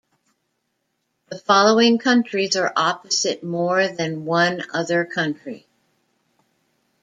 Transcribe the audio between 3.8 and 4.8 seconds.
than one